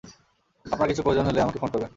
[0.65, 1.89] আপনার কিছু প্রয়োজন হলে আমাকে ফোন করবেন।